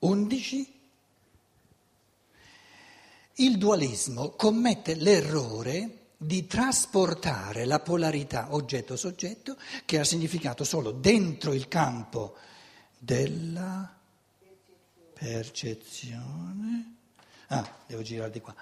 [0.00, 0.72] 11.
[3.34, 11.68] Il dualismo commette l'errore di trasportare la polarità oggetto-soggetto che ha significato solo dentro il
[11.68, 12.34] campo
[12.98, 13.96] della
[15.12, 16.96] percezione.
[17.48, 18.54] Ah, devo girare di qua.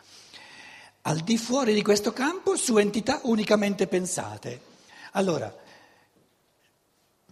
[1.03, 4.75] Al di fuori di questo campo su entità unicamente pensate.
[5.12, 5.55] Allora,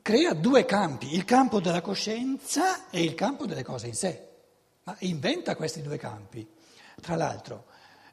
[0.04, 4.28] crea due campi, il campo della coscienza e il campo delle cose in sé,
[4.82, 6.46] ma inventa questi due campi.
[7.00, 7.64] Tra l'altro,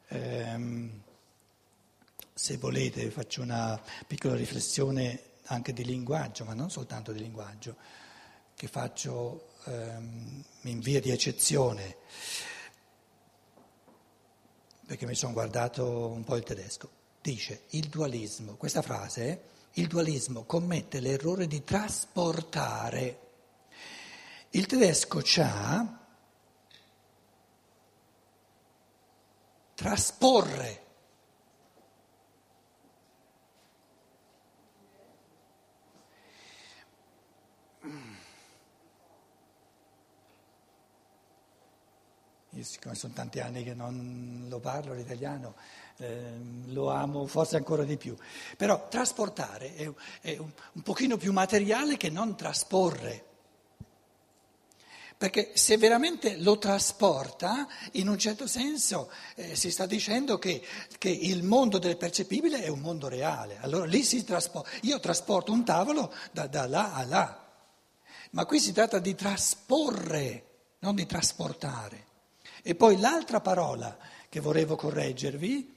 [0.08, 1.02] ehm,
[2.32, 7.76] se volete faccio una piccola riflessione anche di linguaggio, ma non soltanto di linguaggio,
[8.54, 11.96] che faccio ehm, in via di eccezione,
[14.86, 16.88] perché mi sono guardato un po' il tedesco.
[17.20, 23.18] Dice il dualismo, questa frase, il dualismo commette l'errore di trasportare.
[24.50, 26.00] Il tedesco c'ha
[29.74, 30.80] trasporre.
[42.50, 45.54] Io siccome sono tanti anni che non lo parlo l'italiano,
[46.02, 46.32] eh,
[46.66, 48.16] lo amo forse ancora di più.
[48.56, 53.30] Però trasportare è, è un, un pochino più materiale che non trasporre.
[55.16, 60.60] Perché se veramente lo trasporta, in un certo senso eh, si sta dicendo che,
[60.98, 63.58] che, il mondo del percepibile è un mondo reale.
[63.60, 64.68] Allora lì si trasporta.
[64.80, 67.50] Io trasporto un tavolo da, da là a là.
[68.30, 70.46] Ma qui si tratta di trasporre,
[70.80, 72.06] non di trasportare.
[72.62, 73.96] E poi l'altra parola
[74.28, 75.71] che volevo correggervi,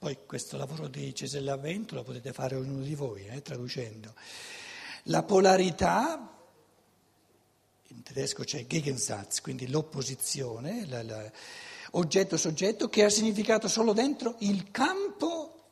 [0.00, 4.14] poi questo lavoro di Cesella Vento lo potete fare ognuno di voi, eh, traducendo.
[5.04, 6.38] La polarità
[7.88, 10.88] in tedesco c'è Gegensatz, quindi l'opposizione,
[11.90, 15.64] oggetto-soggetto, che ha significato solo dentro il campo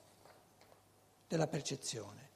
[1.27, 2.29] della percezione.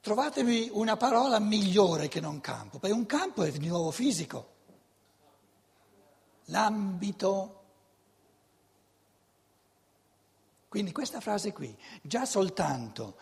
[0.00, 4.50] Trovatevi una parola migliore che non campo, perché un campo è di nuovo fisico,
[6.44, 7.61] l'ambito.
[10.72, 13.18] Quindi questa frase qui, già soltanto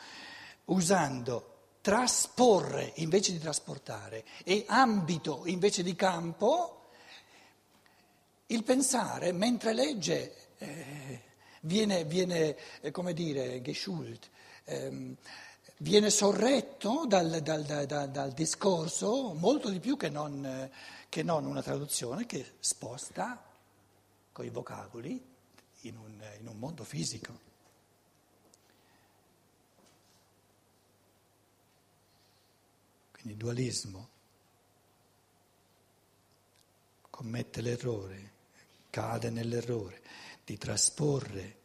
[0.66, 6.90] usando trasporre invece di trasportare e ambito invece di campo,
[8.46, 11.22] il pensare mentre legge eh,
[11.62, 14.30] viene, viene eh, come dire, geschult,
[14.66, 15.16] ehm,
[15.78, 20.70] viene sorretto dal, dal, dal, dal, discorso molto di più che non,
[21.08, 23.42] che non, una traduzione che sposta
[24.30, 25.30] con i vocaboli
[25.82, 27.48] in un, in un mondo fisico.
[33.12, 34.08] Quindi dualismo
[37.10, 38.32] commette l'errore,
[38.88, 40.00] cade nell'errore
[40.44, 41.58] di trasporre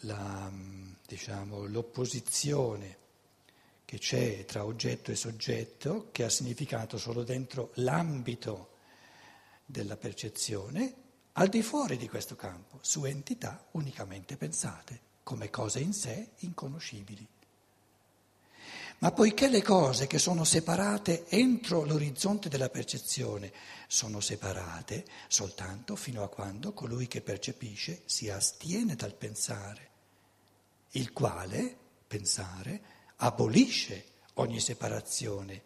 [0.00, 0.50] la,
[1.06, 2.98] diciamo, l'opposizione
[3.84, 8.73] che c'è tra oggetto e soggetto, che ha significato solo dentro l'ambito
[9.64, 10.94] della percezione,
[11.32, 17.26] al di fuori di questo campo, su entità unicamente pensate come cose in sé inconoscibili.
[18.98, 23.52] Ma poiché le cose che sono separate entro l'orizzonte della percezione
[23.88, 29.90] sono separate soltanto fino a quando colui che percepisce si astiene dal pensare,
[30.92, 31.76] il quale,
[32.06, 32.82] pensare,
[33.16, 34.04] abolisce
[34.34, 35.62] ogni separazione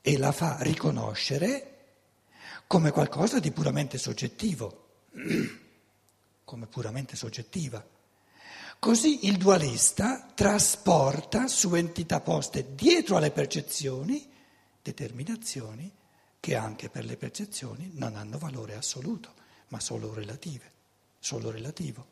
[0.00, 1.71] e la fa riconoscere
[2.66, 4.88] come qualcosa di puramente soggettivo.
[6.44, 7.82] come puramente soggettiva.
[8.78, 14.28] Così il dualista trasporta su entità poste dietro alle percezioni
[14.82, 15.90] determinazioni
[16.40, 19.32] che anche per le percezioni non hanno valore assoluto,
[19.68, 20.70] ma solo relative,
[21.20, 22.06] solo relativo.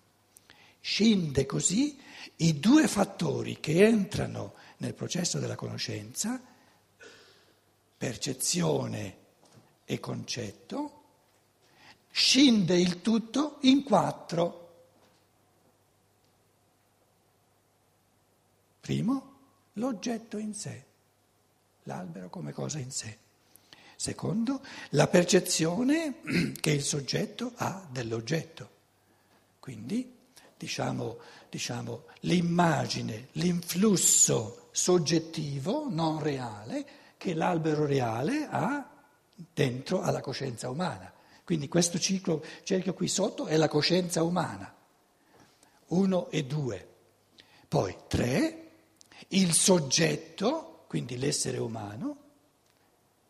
[0.80, 2.00] Scinde così
[2.36, 6.40] i due fattori che entrano nel processo della conoscenza,
[7.98, 9.18] percezione
[9.90, 11.02] e concetto,
[12.12, 14.68] scinde il tutto in quattro.
[18.78, 19.32] Primo,
[19.72, 20.84] l'oggetto in sé,
[21.82, 23.18] l'albero come cosa in sé.
[23.96, 26.20] Secondo, la percezione
[26.60, 28.70] che il soggetto ha dell'oggetto.
[29.58, 30.18] Quindi,
[30.56, 38.89] diciamo, diciamo l'immagine, l'influsso soggettivo, non reale, che l'albero reale ha
[39.52, 41.12] dentro alla coscienza umana.
[41.44, 44.72] Quindi questo ciclo, cerchio qui sotto, è la coscienza umana.
[45.88, 46.88] Uno e due.
[47.66, 48.70] Poi tre,
[49.28, 52.16] il soggetto, quindi l'essere umano,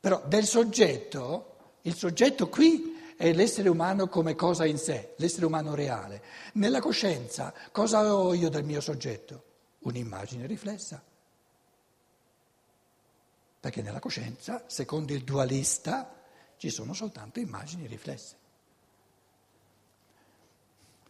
[0.00, 5.74] però del soggetto, il soggetto qui è l'essere umano come cosa in sé, l'essere umano
[5.74, 6.22] reale.
[6.54, 9.44] Nella coscienza cosa ho io del mio soggetto?
[9.80, 11.02] Un'immagine riflessa.
[13.60, 16.18] Perché nella coscienza, secondo il dualista,
[16.56, 18.36] ci sono soltanto immagini riflesse.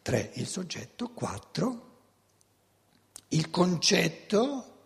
[0.02, 1.10] Tre, il soggetto.
[1.10, 1.98] Quattro,
[3.28, 4.78] il concetto,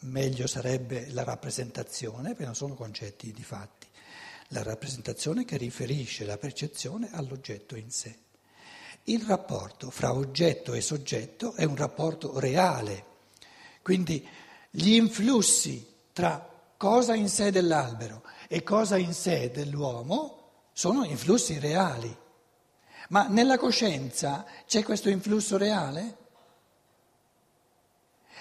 [0.00, 3.86] meglio sarebbe la rappresentazione, perché non sono concetti di fatti,
[4.48, 8.18] la rappresentazione che riferisce la percezione all'oggetto in sé.
[9.04, 13.04] Il rapporto fra oggetto e soggetto è un rapporto reale,
[13.80, 14.26] quindi
[14.70, 16.49] gli influssi tra
[16.80, 22.16] cosa in sé dell'albero e cosa in sé dell'uomo sono influssi reali.
[23.10, 26.16] Ma nella coscienza c'è questo influsso reale?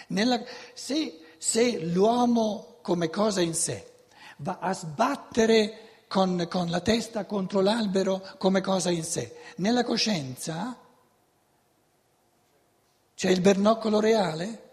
[0.08, 0.42] Nella,
[0.74, 4.06] se, se, l'uomo come cosa in sé
[4.38, 10.78] va a sbattere con, con la testa contro l'albero come cosa in sé, nella coscienza
[13.16, 14.69] c'è il bernoccolo reale?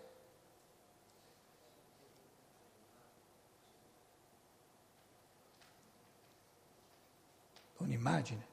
[7.86, 8.44] Un'immagine.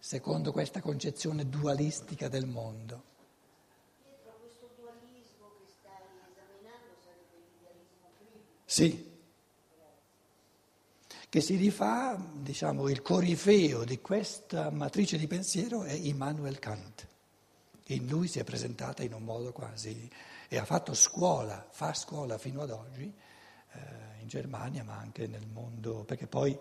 [0.00, 3.14] Secondo questa concezione dualistica del mondo.
[8.64, 9.14] Sì,
[11.28, 17.06] che si rifà, diciamo, il corifeo di questa matrice di pensiero è Immanuel Kant.
[17.86, 20.10] In lui si è presentata in un modo quasi,
[20.48, 23.14] e ha fatto scuola, fa scuola fino ad oggi,
[23.72, 26.58] eh, in Germania ma anche nel mondo, perché poi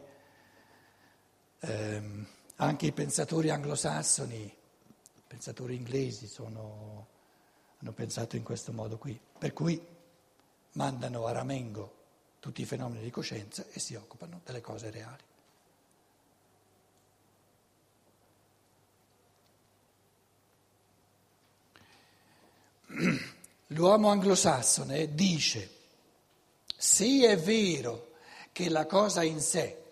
[1.59, 7.07] ehm, anche i pensatori anglosassoni, i pensatori inglesi sono,
[7.79, 9.81] hanno pensato in questo modo qui, per cui
[10.73, 11.93] mandano a ramengo
[12.39, 15.23] tutti i fenomeni di coscienza e si occupano delle cose reali.
[23.69, 25.74] L'uomo anglosassone dice,
[26.85, 28.11] se è vero
[28.51, 29.83] che la cosa in sé,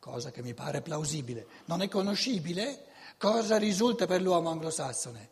[0.00, 2.86] cosa che mi pare plausibile, non è conoscibile,
[3.16, 5.28] cosa risulta per l'uomo anglosassone?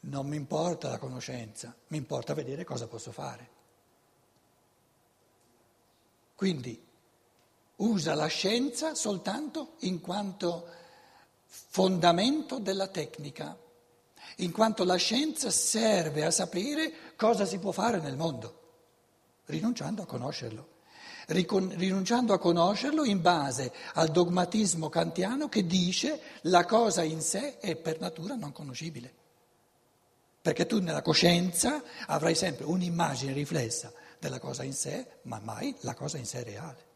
[0.00, 3.48] Non mi importa la conoscenza, mi importa vedere cosa posso fare.
[6.34, 6.86] Quindi
[7.76, 10.68] usa la scienza soltanto in quanto
[11.46, 13.56] fondamento della tecnica,
[14.36, 18.60] in quanto la scienza serve a sapere cosa si può fare nel mondo,
[19.46, 20.76] rinunciando a conoscerlo.
[21.26, 27.76] Rinunciando a conoscerlo in base al dogmatismo kantiano che dice la cosa in sé è
[27.76, 29.12] per natura non conoscibile.
[30.40, 35.92] Perché tu nella coscienza avrai sempre un'immagine riflessa della cosa in sé, ma mai la
[35.92, 36.87] cosa in sé reale.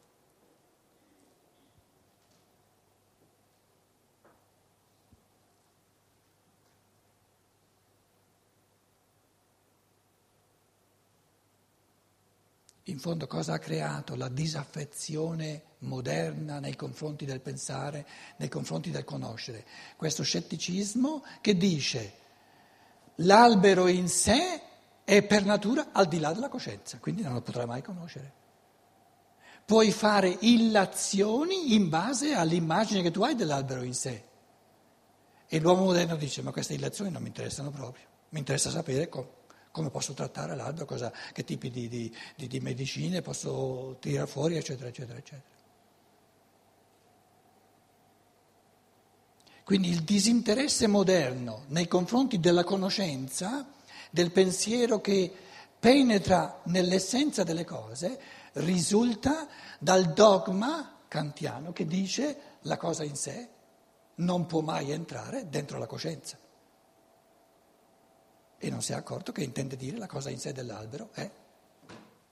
[12.87, 18.05] In fondo cosa ha creato la disaffezione moderna nei confronti del pensare,
[18.39, 19.65] nei confronti del conoscere?
[19.97, 22.15] Questo scetticismo che dice
[23.17, 24.61] l'albero in sé
[25.05, 28.41] è per natura al di là della coscienza, quindi non lo potrai mai conoscere.
[29.65, 34.25] Puoi fare illazioni in base all'immagine che tu hai dell'albero in sé.
[35.47, 39.29] E l'uomo moderno dice, ma queste illazioni non mi interessano proprio, mi interessa sapere com-
[39.73, 44.57] come posso trattare l'albero, cosa, che tipi di, di, di, di medicine posso tirare fuori,
[44.57, 45.51] eccetera, eccetera, eccetera.
[49.65, 53.67] Quindi il disinteresse moderno nei confronti della conoscenza
[54.11, 55.33] del pensiero che
[55.79, 58.21] penetra nell'essenza delle cose,
[58.55, 59.49] risulta
[59.79, 63.49] dal dogma kantiano che dice la cosa in sé
[64.17, 66.39] non può mai entrare dentro la coscienza.
[68.65, 71.29] E non si è accorto che intende dire la cosa in sé dell'albero è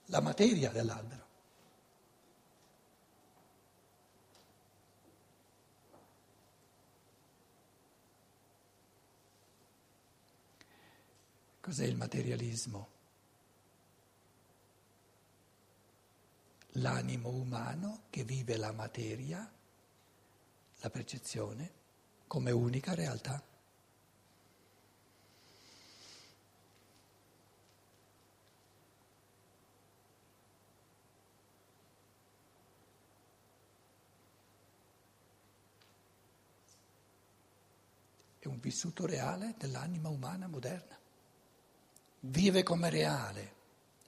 [0.05, 1.27] la materia dell'albero.
[11.59, 12.87] Cos'è il materialismo?
[16.75, 19.51] L'animo umano che vive la materia,
[20.77, 21.73] la percezione,
[22.25, 23.50] come unica realtà.
[38.71, 40.97] Vissuto reale dell'anima umana moderna.
[42.21, 43.55] Vive come reale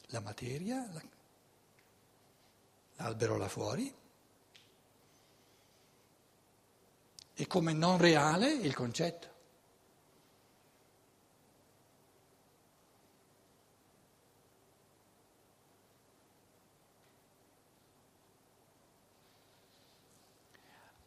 [0.07, 0.89] la materia,
[2.95, 3.93] l'albero là fuori,
[7.35, 9.31] e come non reale il concetto.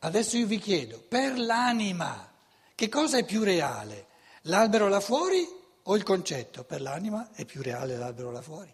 [0.01, 2.36] Adesso io vi chiedo, per l'anima,
[2.77, 4.07] che cosa è più reale?
[4.43, 5.45] L'albero là fuori
[5.83, 6.63] o il concetto?
[6.63, 8.73] Per l'anima è più reale l'albero là fuori.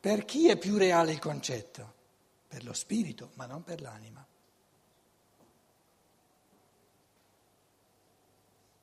[0.00, 1.94] Per chi è più reale il concetto?
[2.46, 4.24] Per lo spirito, ma non per l'anima.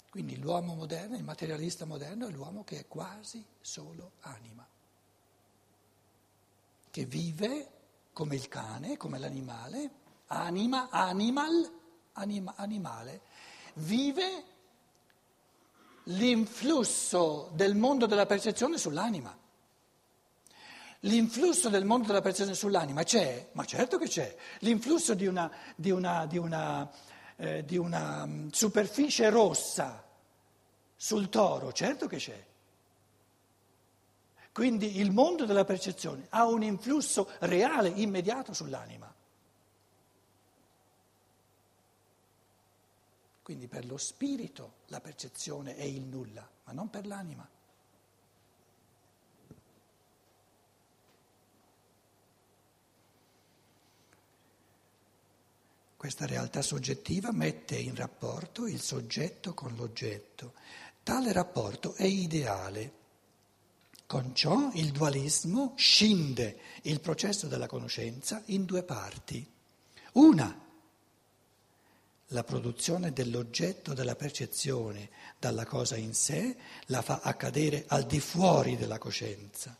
[0.10, 4.68] Quindi l'uomo moderno, il materialista moderno, è l'uomo che è quasi solo anima,
[6.92, 7.72] che vive
[8.12, 11.72] come il cane, come l'animale, anima, animal,
[12.14, 13.22] anima, animale,
[13.76, 14.44] vive
[16.06, 19.38] l'influsso del mondo della percezione sull'anima.
[21.02, 23.50] L'influsso del mondo della percezione sull'anima c'è?
[23.52, 24.36] Ma certo che c'è.
[24.60, 26.90] L'influsso di una, di una, di una,
[27.36, 30.04] eh, di una mm, superficie rossa
[30.96, 32.46] sul toro, certo che c'è.
[34.52, 39.15] Quindi il mondo della percezione ha un influsso reale, immediato sull'anima.
[43.46, 47.48] Quindi per lo spirito la percezione è il nulla, ma non per l'anima.
[55.96, 60.54] Questa realtà soggettiva mette in rapporto il soggetto con l'oggetto.
[61.04, 62.94] Tale rapporto è ideale
[64.08, 69.48] con ciò il dualismo scinde il processo della conoscenza in due parti.
[70.14, 70.65] Una,
[72.30, 76.56] la produzione dell'oggetto della percezione dalla cosa in sé
[76.88, 79.78] la fa accadere al di fuori della coscienza.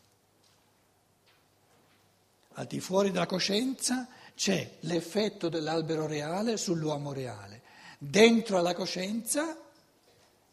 [2.58, 7.62] Al di fuori della coscienza c'è l'effetto dell'albero reale sull'uomo reale.
[7.98, 9.58] Dentro alla coscienza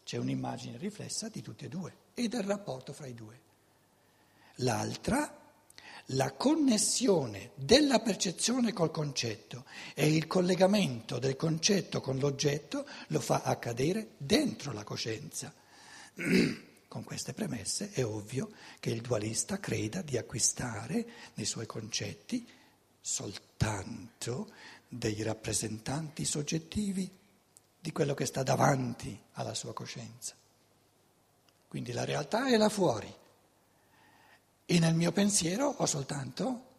[0.02, 3.40] c'è un'immagine riflessa di tutti e due e del rapporto fra i due.
[4.56, 5.43] L'altra,
[6.08, 13.42] la connessione della percezione col concetto e il collegamento del concetto con l'oggetto lo fa
[13.42, 15.52] accadere dentro la coscienza.
[16.94, 22.46] Con queste premesse è ovvio che il dualista creda di acquistare nei suoi concetti
[23.00, 24.52] soltanto
[24.86, 27.10] dei rappresentanti soggettivi
[27.80, 30.34] di quello che sta davanti alla sua coscienza.
[31.66, 33.12] Quindi la realtà è là fuori
[34.66, 36.72] e nel mio pensiero ho soltanto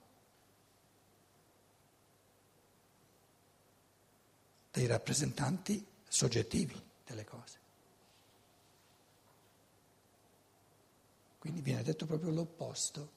[4.71, 7.63] dei rappresentanti soggettivi delle cose.
[11.37, 13.11] Quindi viene detto proprio l'opposto.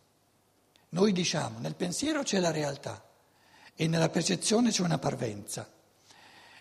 [0.90, 3.02] Noi diciamo nel pensiero c'è la realtà
[3.74, 5.70] e nella percezione c'è una parvenza.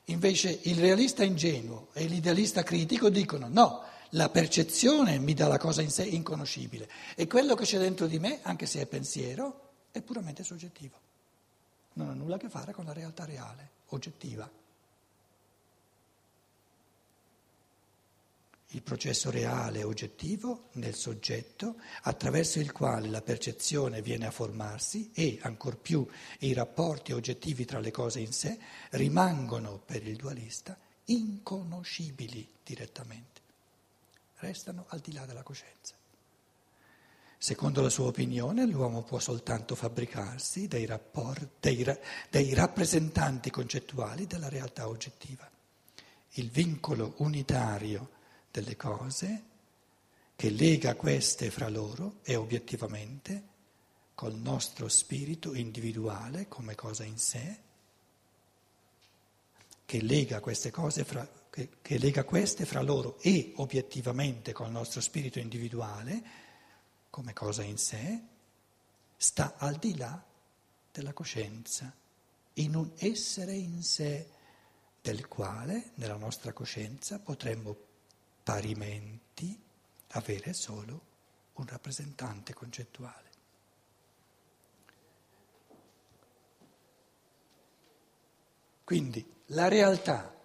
[0.06, 5.82] Invece il realista ingenuo e l'idealista critico dicono no, la percezione mi dà la cosa
[5.82, 10.02] in sé inconoscibile e quello che c'è dentro di me, anche se è pensiero, è
[10.02, 11.00] puramente soggettivo.
[11.94, 14.50] Non ha nulla a che fare con la realtà reale, oggettiva.
[18.72, 25.40] Il processo reale oggettivo nel soggetto attraverso il quale la percezione viene a formarsi e,
[25.42, 26.06] ancor più,
[26.40, 28.60] i rapporti oggettivi tra le cose in sé
[28.92, 33.37] rimangono per il dualista inconoscibili direttamente
[34.38, 35.96] restano al di là della coscienza.
[37.40, 41.86] Secondo la sua opinione, l'uomo può soltanto fabbricarsi dei, rapporti, dei,
[42.30, 45.48] dei rappresentanti concettuali della realtà oggettiva.
[46.32, 48.10] Il vincolo unitario
[48.50, 49.44] delle cose
[50.36, 53.56] che lega queste fra loro è obiettivamente
[54.16, 57.60] col nostro spirito individuale come cosa in sé,
[59.86, 61.28] che lega queste cose fra,
[61.58, 66.24] che, che lega queste fra loro e obiettivamente col nostro spirito individuale,
[67.10, 68.22] come cosa in sé,
[69.18, 70.24] sta al di là
[70.92, 71.92] della coscienza,
[72.54, 74.30] in un essere in sé
[75.02, 77.76] del quale nella nostra coscienza potremmo
[78.44, 79.60] parimenti
[80.10, 81.02] avere solo
[81.54, 83.26] un rappresentante concettuale.
[88.84, 90.37] Quindi la realtà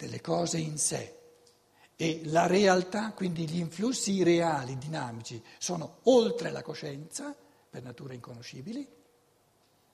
[0.00, 1.18] delle cose in sé
[1.94, 7.36] e la realtà, quindi gli influssi reali, dinamici, sono oltre la coscienza,
[7.68, 8.88] per natura inconoscibili,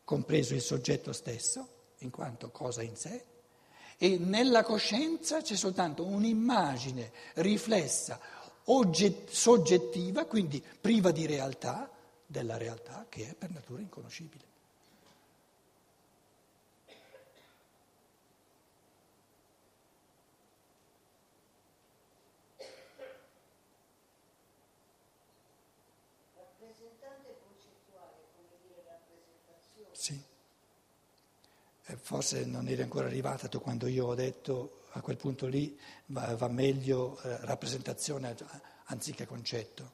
[0.04, 3.24] compreso il soggetto stesso, in quanto cosa in sé
[3.98, 8.20] e nella coscienza c'è soltanto un'immagine riflessa,
[8.64, 11.90] ogget- soggettiva, quindi priva di realtà,
[12.26, 14.44] della realtà che è per natura inconoscibile.
[29.92, 30.22] Sì.
[31.86, 35.78] Eh, forse non eri ancora arrivata tu quando io ho detto a quel punto lì
[36.06, 38.34] va, va meglio eh, rappresentazione
[38.84, 39.92] anziché concetto.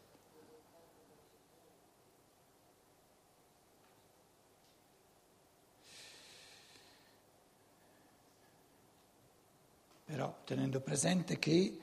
[10.05, 11.81] Però tenendo presente che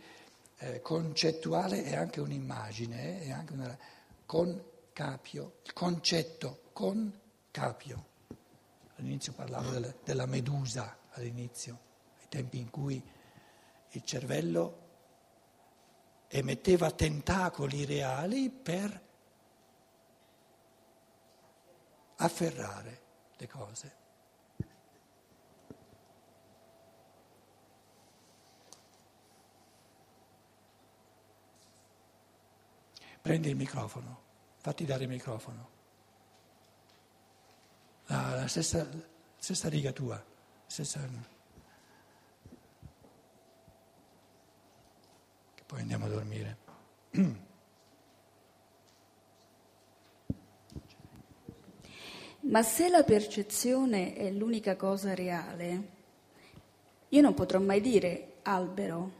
[0.55, 3.77] eh, concettuale è anche un'immagine, è anche una,
[4.25, 7.11] con capio, concetto con
[7.51, 8.18] capio.
[8.99, 11.79] All'inizio parlavo della, della medusa, all'inizio,
[12.19, 13.01] ai tempi in cui
[13.91, 14.87] il cervello
[16.27, 19.07] emetteva tentacoli reali per
[22.17, 23.01] afferrare
[23.37, 23.95] le cose.
[33.21, 34.21] Prendi il microfono,
[34.57, 35.77] fatti dare il microfono.
[38.11, 38.89] La, la stessa,
[39.37, 40.19] stessa, riga tua,
[40.65, 40.99] stessa...
[45.53, 46.57] Che poi andiamo a dormire.
[52.41, 55.89] Ma se la percezione è l'unica cosa reale,
[57.09, 59.11] io non potrò mai dire albero,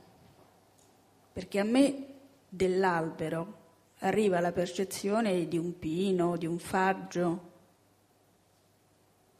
[1.32, 2.08] perché a me
[2.50, 3.58] dell'albero
[4.00, 7.49] arriva la percezione di un pino, di un faggio.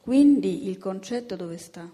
[0.00, 1.88] Quindi il concetto dove sta?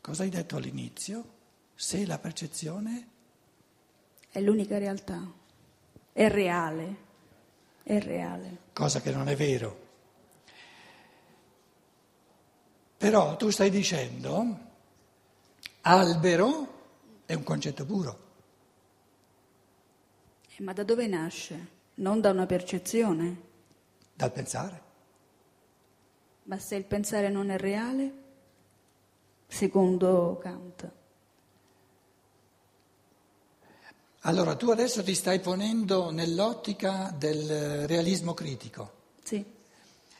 [0.00, 1.34] Cosa hai detto all'inizio?
[1.74, 3.08] Se la percezione
[4.30, 5.20] è l'unica realtà,
[6.12, 6.96] è reale,
[7.82, 8.58] è reale.
[8.72, 9.84] Cosa che non è vero.
[12.96, 14.58] Però tu stai dicendo
[15.82, 16.74] Albero
[17.26, 18.25] è un concetto puro.
[20.56, 21.74] Eh, ma da dove nasce?
[21.96, 23.42] Non da una percezione?
[24.14, 24.82] Dal pensare.
[26.44, 28.12] Ma se il pensare non è reale?
[29.46, 30.90] Secondo Kant.
[34.20, 38.92] Allora tu adesso ti stai ponendo nell'ottica del realismo critico.
[39.22, 39.44] Sì.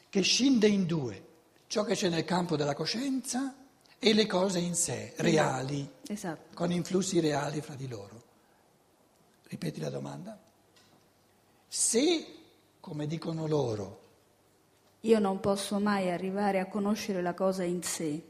[0.09, 1.25] Che scinde in due
[1.67, 3.55] ciò che c'è nel campo della coscienza
[3.99, 6.55] e le cose in sé, reali, esatto.
[6.55, 8.26] con influssi reali fra di loro.
[9.49, 10.37] Ripeti la domanda?
[11.69, 12.27] Se,
[12.81, 14.01] come dicono loro,
[15.01, 18.21] io non posso mai arrivare a conoscere la cosa in sé,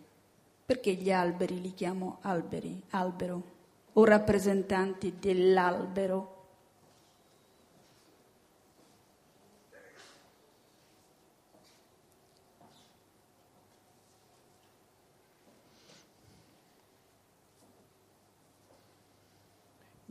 [0.67, 3.43] perché gli alberi li chiamo alberi, albero,
[3.95, 6.36] o rappresentanti dell'albero?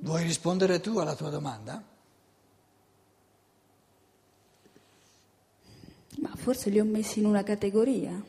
[0.06, 1.84] Vuoi rispondere tu alla tua domanda?
[6.18, 8.24] Ma forse li ho messi in una categoria.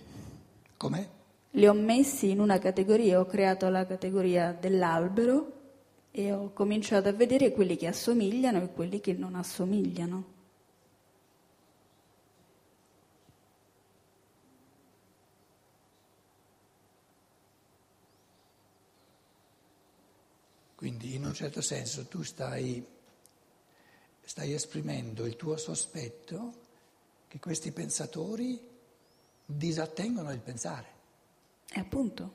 [0.78, 1.08] Come?
[1.50, 5.52] Li ho messi in una categoria, ho creato la categoria dell'albero
[6.12, 10.35] e ho cominciato a vedere quelli che assomigliano e quelli che non assomigliano.
[20.86, 22.86] Quindi in un certo senso tu stai,
[24.22, 26.52] stai esprimendo il tuo sospetto
[27.26, 28.56] che questi pensatori
[29.44, 30.86] disattengono il pensare.
[31.68, 32.32] E appunto.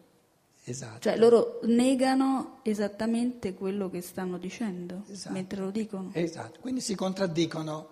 [0.66, 1.00] Esatto.
[1.00, 5.34] Cioè loro negano esattamente quello che stanno dicendo esatto.
[5.34, 6.10] mentre lo dicono.
[6.12, 7.90] Esatto, quindi si contraddicono.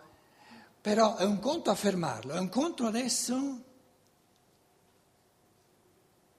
[0.82, 3.34] Però è un conto affermarlo, è un conto adesso,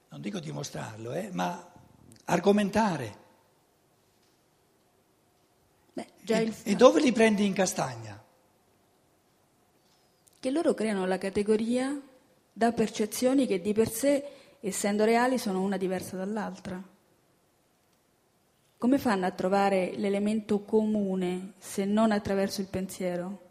[0.09, 1.71] non dico dimostrarlo, eh, ma
[2.25, 3.20] argomentare.
[5.93, 8.21] Beh, e, e dove li prendi in castagna?
[10.39, 12.01] Che loro creano la categoria
[12.53, 14.23] da percezioni che di per sé,
[14.59, 16.81] essendo reali, sono una diversa dall'altra.
[18.77, 23.50] Come fanno a trovare l'elemento comune se non attraverso il pensiero?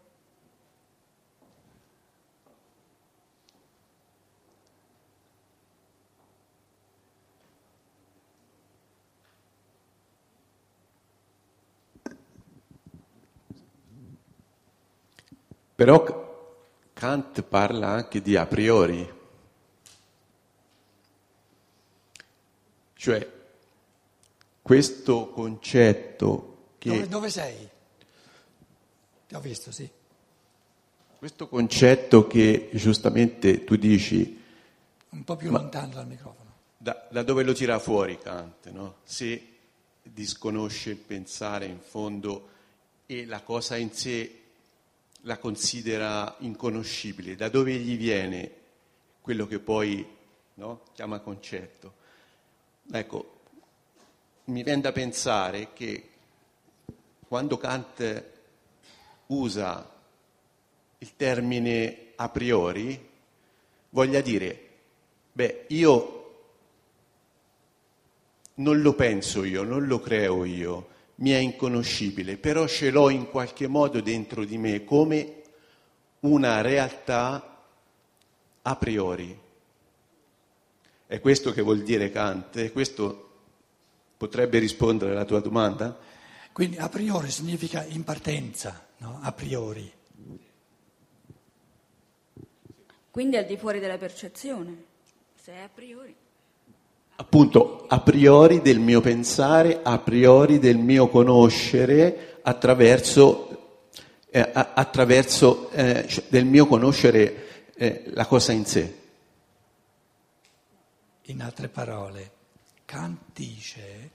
[15.81, 19.11] Però Kant parla anche di a priori,
[22.93, 23.27] cioè
[24.61, 26.89] questo concetto che...
[26.89, 27.67] Dove, dove sei?
[29.27, 29.89] Ti ho visto, sì.
[31.17, 34.39] Questo concetto che giustamente tu dici...
[35.09, 36.51] Un po' più lontano dal microfono.
[36.77, 38.97] Da, da, dove lo tira fuori Kant, no?
[39.01, 39.47] Se
[40.03, 42.49] disconosce il pensare in fondo
[43.07, 44.40] e la cosa in sé
[45.21, 48.51] la considera inconoscibile, da dove gli viene
[49.21, 50.05] quello che poi
[50.55, 51.93] no, chiama concetto.
[52.91, 53.39] Ecco,
[54.45, 56.09] mi viene da pensare che
[57.27, 58.23] quando Kant
[59.27, 59.89] usa
[60.97, 63.09] il termine a priori,
[63.89, 64.69] voglia dire,
[65.31, 66.17] beh, io
[68.55, 70.89] non lo penso io, non lo creo io,
[71.21, 75.41] mi è inconoscibile, però ce l'ho in qualche modo dentro di me come
[76.21, 77.63] una realtà
[78.61, 79.39] a priori.
[81.05, 82.57] È questo che vuol dire Kant?
[82.57, 83.29] E questo
[84.17, 85.97] potrebbe rispondere alla tua domanda?
[86.51, 89.19] Quindi a priori significa in partenza, no?
[89.21, 89.91] a priori.
[93.11, 94.85] Quindi al di fuori della percezione,
[95.35, 96.15] se è a priori
[97.21, 103.83] appunto a priori del mio pensare, a priori del mio conoscere, attraverso,
[104.31, 108.99] eh, attraverso eh, cioè del mio conoscere eh, la cosa in sé.
[111.25, 112.31] In altre parole,
[112.85, 114.11] Kant dice,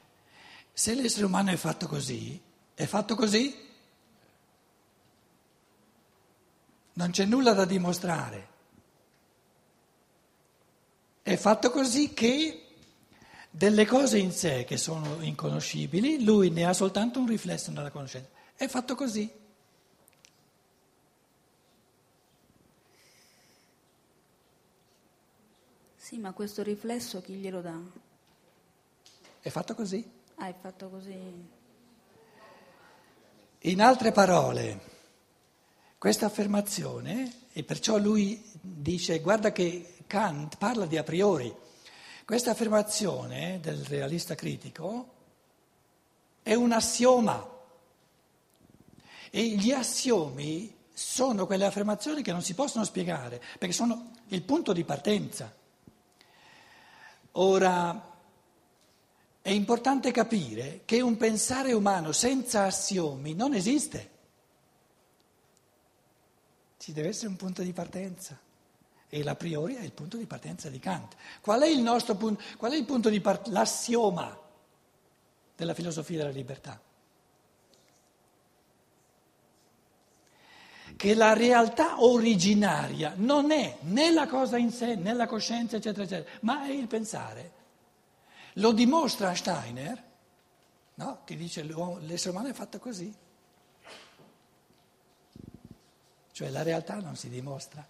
[0.72, 2.40] se l'essere umano è fatto così,
[2.74, 3.54] è fatto così,
[6.94, 8.54] non c'è nulla da dimostrare.
[11.22, 12.65] È fatto così che
[13.56, 18.28] delle cose in sé che sono inconoscibili, lui ne ha soltanto un riflesso nella conoscenza.
[18.54, 19.32] È fatto così.
[25.96, 27.80] Sì, ma questo riflesso chi glielo dà?
[29.40, 30.06] È fatto così.
[30.34, 31.18] Ah, è fatto così.
[33.60, 34.80] In altre parole,
[35.96, 41.64] questa affermazione, e perciò lui dice, guarda che Kant parla di a priori,
[42.26, 45.14] questa affermazione del realista critico
[46.42, 47.48] è un assioma
[49.30, 54.72] e gli assiomi sono quelle affermazioni che non si possono spiegare perché sono il punto
[54.72, 55.54] di partenza.
[57.32, 58.14] Ora,
[59.40, 64.10] è importante capire che un pensare umano senza assiomi non esiste.
[66.78, 68.36] Ci deve essere un punto di partenza
[69.08, 71.16] e l'a priori è il punto di partenza di Kant.
[71.40, 74.38] Qual è il nostro punto, qual è il punto di partenza, l'assioma
[75.54, 76.80] della filosofia della libertà?
[80.96, 86.04] Che la realtà originaria non è né la cosa in sé, né la coscienza, eccetera,
[86.04, 87.52] eccetera, ma è il pensare.
[88.54, 90.02] Lo dimostra Steiner,
[90.94, 91.20] no?
[91.24, 93.14] che dice l'essere umano è fatto così.
[96.32, 97.86] Cioè la realtà non si dimostra.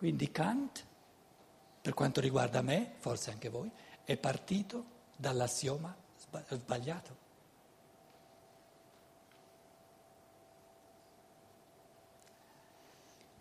[0.00, 0.86] Quindi Kant,
[1.82, 3.70] per quanto riguarda me, forse anche voi,
[4.02, 4.82] è partito
[5.14, 5.94] dall'assioma
[6.48, 7.16] sbagliato.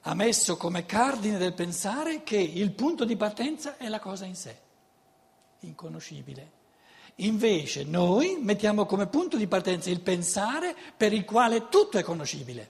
[0.02, 4.36] Ha messo come cardine del pensare che il punto di partenza è la cosa in
[4.36, 4.60] sé,
[5.60, 6.52] inconoscibile.
[7.16, 12.70] Invece noi mettiamo come punto di partenza il pensare per il quale tutto è conoscibile,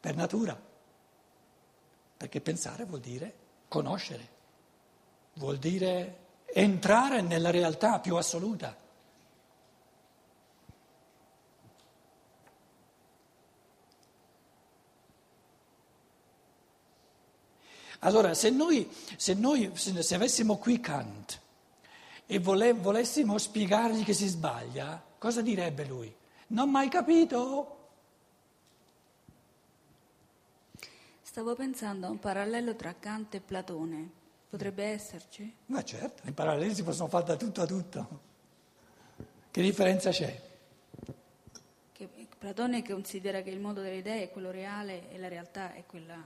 [0.00, 0.66] per natura
[2.20, 3.32] perché pensare vuol dire
[3.66, 4.28] conoscere,
[5.36, 8.76] vuol dire entrare nella realtà più assoluta.
[18.00, 21.40] Allora, se noi, se, noi, se avessimo qui Kant
[22.26, 26.14] e vole, volessimo spiegargli che si sbaglia, cosa direbbe lui?
[26.48, 27.79] Non mai capito?
[31.30, 34.10] Stavo pensando a un parallelo tra Kant e Platone.
[34.48, 35.54] Potrebbe esserci?
[35.66, 38.20] Ma certo, i paralleli si possono fare da tutto a tutto.
[39.48, 40.42] Che differenza c'è?
[41.92, 45.86] Che Platone considera che il mondo delle idee è quello reale e la realtà è
[45.86, 46.20] quella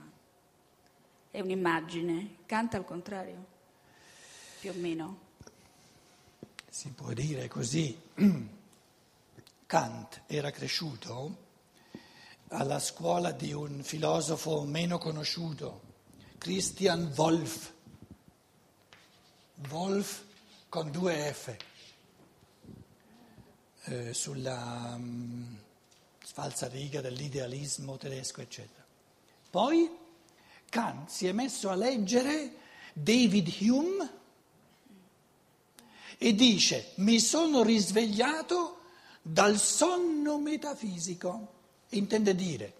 [1.29, 2.37] è un'immagine.
[2.47, 3.45] Kant al contrario,
[4.59, 5.19] più o meno.
[6.67, 7.95] Si può dire così.
[9.67, 11.44] Kant era cresciuto
[12.49, 15.81] alla scuola di un filosofo meno conosciuto,
[16.37, 17.71] Christian Wolff.
[19.69, 20.23] Wolf
[20.67, 21.55] con due F,
[23.85, 25.57] eh, sulla um,
[26.19, 28.83] falsariga dell'idealismo tedesco, eccetera.
[29.49, 29.89] Poi
[30.69, 32.57] Kant si è messo a leggere
[32.91, 34.09] David Hume
[36.17, 38.81] e dice mi sono risvegliato
[39.21, 41.53] dal sonno metafisico.
[41.89, 42.73] Intende dire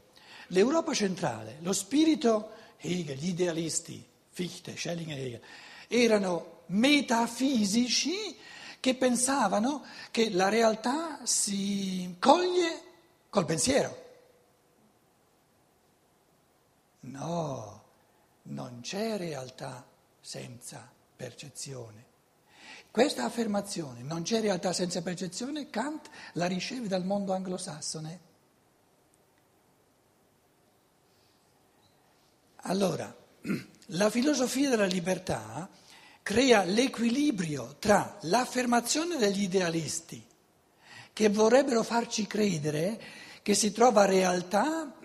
[0.48, 5.42] l'Europa centrale, lo spirito Hegel, gli idealisti, Fichte, Schelling e Hegel,
[5.88, 8.38] erano metafisici
[8.80, 12.82] che pensavano che la realtà si coglie
[13.30, 14.04] col pensiero.
[17.02, 17.84] No,
[18.44, 19.86] non c'è realtà
[20.20, 22.14] senza percezione.
[22.92, 28.20] Questa affermazione, non c'è realtà senza percezione, Kant la riceve dal mondo anglosassone.
[32.68, 33.16] Allora,
[33.88, 35.70] la filosofia della libertà
[36.24, 40.26] crea l'equilibrio tra l'affermazione degli idealisti,
[41.14, 43.00] che vorrebbero farci credere
[43.44, 44.96] che si trova realtà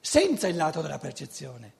[0.00, 1.72] senza il lato della percezione.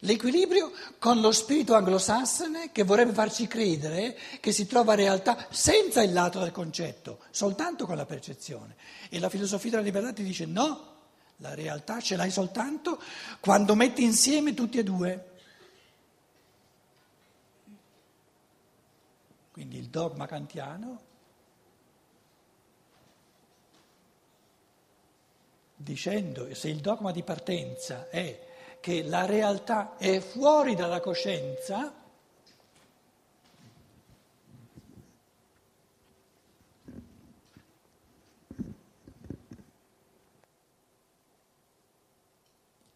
[0.00, 6.12] L'equilibrio con lo spirito anglosassone che vorrebbe farci credere che si trova realtà senza il
[6.12, 8.74] lato del concetto, soltanto con la percezione.
[9.08, 10.89] E la filosofia della libertà ti dice no,
[11.40, 13.00] la realtà ce l'hai soltanto
[13.40, 15.28] quando metti insieme tutti e due.
[19.52, 21.08] Quindi il dogma kantiano
[25.76, 28.48] dicendo se il dogma di partenza è
[28.80, 31.92] che la realtà è fuori dalla coscienza,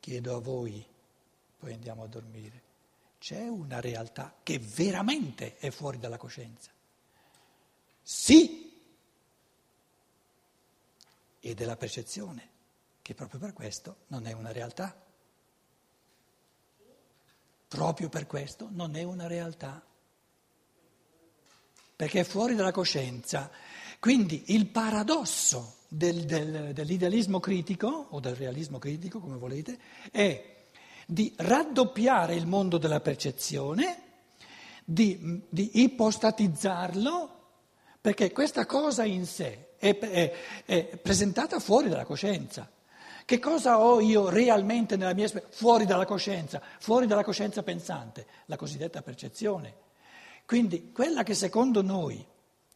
[0.04, 0.86] chiedo a voi,
[1.58, 2.60] poi andiamo a dormire,
[3.18, 6.70] c'è una realtà che veramente è fuori dalla coscienza?
[8.02, 8.70] Sì,
[11.40, 12.50] e della percezione
[13.00, 14.94] che proprio per questo non è una realtà.
[17.66, 19.82] Proprio per questo non è una realtà.
[21.96, 23.50] Perché è fuori dalla coscienza.
[24.04, 29.78] Quindi il paradosso del, del, dell'idealismo critico, o del realismo critico, come volete,
[30.10, 30.56] è
[31.06, 34.02] di raddoppiare il mondo della percezione,
[34.84, 37.30] di, di ipostatizzarlo,
[37.98, 40.32] perché questa cosa in sé è, è,
[40.66, 42.70] è presentata fuori dalla coscienza.
[43.24, 45.56] Che cosa ho io realmente nella mia esperienza?
[45.56, 49.74] Fuori dalla coscienza, fuori dalla coscienza pensante, la cosiddetta percezione.
[50.44, 52.32] Quindi quella che secondo noi,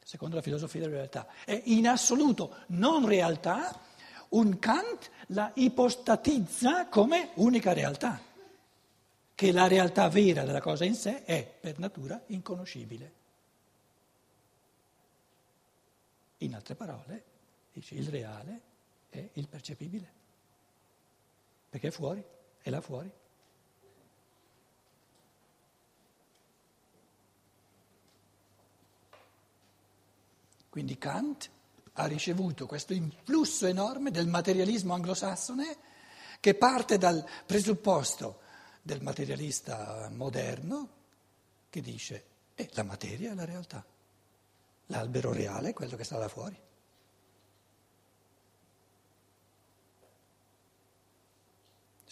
[0.08, 3.78] secondo la filosofia della realtà, è in assoluto non realtà,
[4.30, 8.18] un Kant la ipostatizza come unica realtà,
[9.34, 13.12] che la realtà vera della cosa in sé è per natura inconoscibile.
[16.38, 17.24] In altre parole,
[17.70, 18.60] dice il reale
[19.10, 20.12] è il percepibile
[21.68, 22.24] perché è fuori,
[22.62, 23.12] è là fuori.
[30.78, 31.50] Quindi Kant
[31.94, 35.76] ha ricevuto questo influsso enorme del materialismo anglosassone
[36.38, 38.38] che parte dal presupposto
[38.80, 40.88] del materialista moderno
[41.68, 43.84] che dice eh, la materia è la realtà,
[44.86, 46.56] l'albero reale è quello che sta là fuori.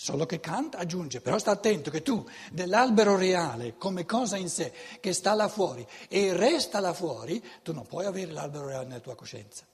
[0.06, 4.72] Solo che Kant aggiunge, però sta attento che tu dell'albero reale come cosa in sé
[5.00, 9.00] che sta là fuori e resta là fuori, tu non puoi avere l'albero reale nella
[9.00, 9.64] tua coscienza.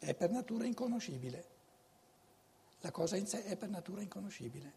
[0.00, 1.44] È per natura inconoscibile.
[2.80, 4.72] La cosa in sé è per natura inconoscibile.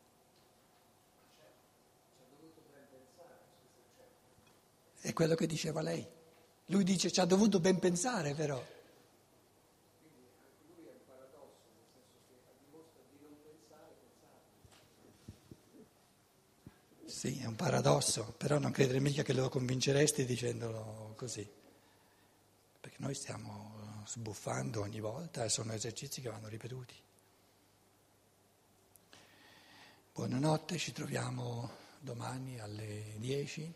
[5.00, 6.08] È quello che diceva lei.
[6.68, 8.73] Lui dice ci ha dovuto ben pensare però.
[17.13, 21.47] Sì, è un paradosso, però non credere mica che lo convinceresti dicendolo così,
[22.82, 26.95] perché noi stiamo sbuffando ogni volta e sono esercizi che vanno ripetuti.
[30.12, 33.73] Buonanotte, ci troviamo domani alle 10,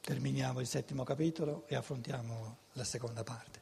[0.00, 3.59] terminiamo il settimo capitolo e affrontiamo la seconda parte.